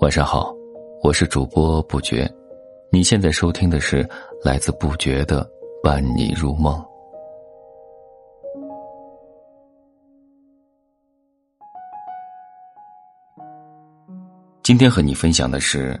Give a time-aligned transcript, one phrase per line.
[0.00, 0.54] 晚上好，
[1.02, 2.26] 我是主播不觉，
[2.90, 4.08] 你现在收听的是
[4.42, 5.46] 来自不觉的
[5.82, 6.82] 伴你入梦。
[14.62, 16.00] 今天和你分享的是，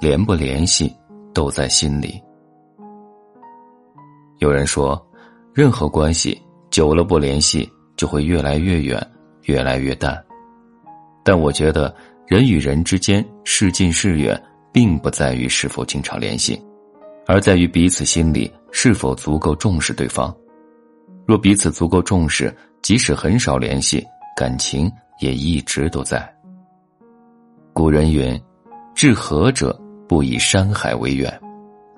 [0.00, 0.92] 联不联系
[1.32, 2.20] 都在心里。
[4.38, 5.00] 有人说，
[5.54, 6.36] 任何关系
[6.68, 9.00] 久了不联系，就会越来越远，
[9.44, 10.20] 越来越淡。
[11.24, 11.94] 但我觉得。
[12.30, 14.40] 人与人之间是近是远，
[14.70, 16.62] 并不在于是否经常联系，
[17.26, 20.32] 而在于彼此心里是否足够重视对方。
[21.26, 26.32] 若彼此足够重视，即使很少联系，感情也一直都在。
[27.72, 28.40] 古人云
[28.94, 29.76] ：“至和者
[30.08, 31.36] 不以山海为远，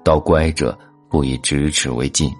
[0.02, 0.74] 道乖者
[1.10, 2.32] 不以咫尺为近。”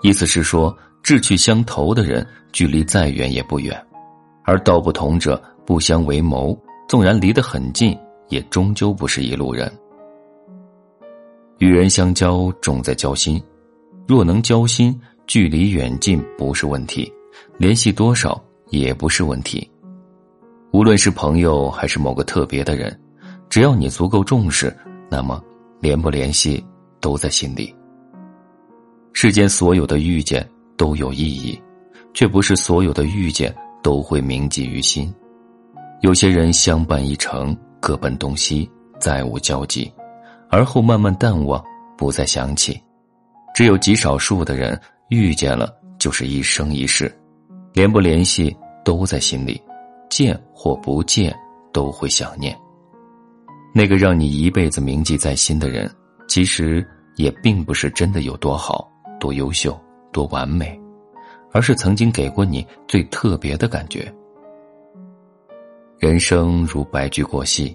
[0.00, 3.76] 意思是说，志趣相投的人，距离再远也不远；
[4.42, 6.58] 而道不同者，不相为谋。
[6.86, 7.98] 纵然离得很近，
[8.28, 9.72] 也终究不是一路人。
[11.58, 13.42] 与人相交，重在交心。
[14.06, 14.94] 若能交心，
[15.26, 17.10] 距离远近不是问题，
[17.56, 19.68] 联系多少也不是问题。
[20.72, 23.00] 无论是朋友还是某个特别的人，
[23.48, 24.76] 只要你足够重视，
[25.10, 25.42] 那么
[25.80, 26.62] 联不联系
[27.00, 27.74] 都在心里。
[29.14, 31.58] 世间所有的遇见都有意义，
[32.12, 35.12] 却不是所有的遇见都会铭记于心。
[36.00, 39.90] 有些人相伴一程，各奔东西，再无交集，
[40.50, 41.62] 而后慢慢淡忘，
[41.96, 42.78] 不再想起。
[43.54, 44.78] 只有极少数的人
[45.08, 47.10] 遇见了，就是一生一世，
[47.72, 49.60] 联不联系都在心里，
[50.10, 51.34] 见或不见
[51.72, 52.54] 都会想念。
[53.72, 55.90] 那个让你一辈子铭记在心的人，
[56.28, 56.86] 其实
[57.16, 59.80] 也并不是真的有多好、多优秀、
[60.12, 60.78] 多完美，
[61.52, 64.12] 而是曾经给过你最特别的感觉。
[66.04, 67.74] 人生如白驹过隙，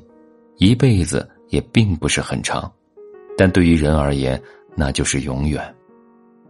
[0.58, 2.72] 一辈子也并不是很长，
[3.36, 4.40] 但对于人而言，
[4.76, 5.60] 那就是永远。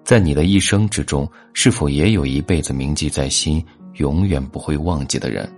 [0.03, 5.49] 在你的一生之中，是否也有一辈子铭记在心、永远不会忘记的人？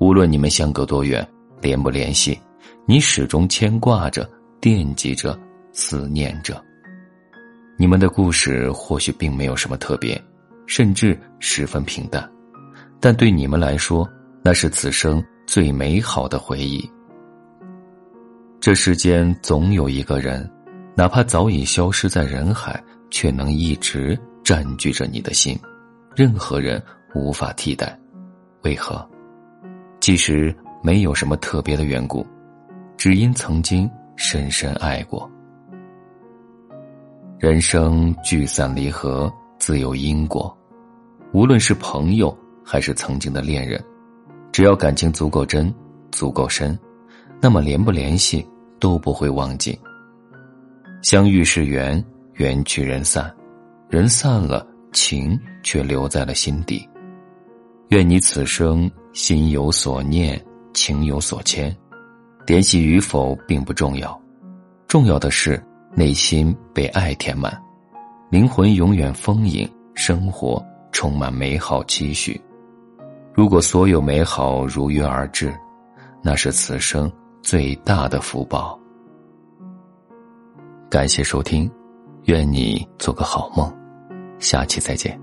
[0.00, 1.24] 无论你们相隔多远，
[1.60, 2.36] 联不联系，
[2.84, 4.28] 你始终牵挂着、
[4.60, 5.38] 惦记着、
[5.70, 6.60] 思念着。
[7.76, 10.20] 你们的故事或许并没有什么特别，
[10.66, 12.28] 甚至十分平淡，
[12.98, 14.04] 但对你们来说。
[14.42, 16.88] 那是此生最美好的回忆。
[18.60, 20.50] 这世间总有一个人，
[20.94, 25.58] 哪怕早已消失在人海，却能一直占据着你的心，
[26.14, 26.82] 任何人
[27.14, 27.98] 无法替代。
[28.62, 29.08] 为何？
[30.00, 32.26] 其实没有什么特别的缘故，
[32.96, 35.30] 只因曾经深深爱过。
[37.38, 40.54] 人生聚散离合自有因果，
[41.32, 43.82] 无论是朋友还是曾经的恋人。
[44.60, 45.74] 只要感情足够真、
[46.12, 46.78] 足够深，
[47.40, 48.46] 那么联不联系
[48.78, 49.80] 都不会忘记。
[51.00, 52.04] 相遇是缘，
[52.34, 53.34] 缘聚人散，
[53.88, 56.86] 人散了，情却留在了心底。
[57.88, 60.38] 愿你此生心有所念，
[60.74, 61.74] 情有所牵，
[62.46, 64.20] 联系与否并不重要，
[64.86, 65.58] 重要的是
[65.94, 67.58] 内心被爱填满，
[68.28, 72.38] 灵魂永远丰盈，生活充满美好期许。
[73.40, 75.50] 如果所有美好如约而至，
[76.20, 78.78] 那是此生最大的福报。
[80.90, 81.70] 感谢收听，
[82.24, 83.74] 愿你做个好梦，
[84.38, 85.18] 下期再见。